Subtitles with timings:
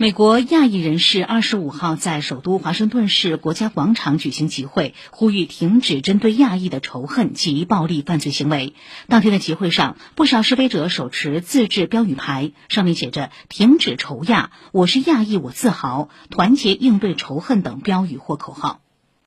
[0.00, 8.74] 美国亚裔人士二十五号在首都华盛顿市国家广场举行集会呼吁停止针对亚裔的仇恨及暴力犯罪行为。
[9.08, 18.78] 当天的集会上不少示威者手持自制标语牌上面写着停止仇亚我是亚裔我自豪团结应对仇恨等标语或口号。